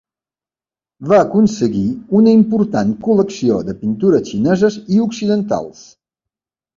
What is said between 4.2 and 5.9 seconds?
xineses i occidentals.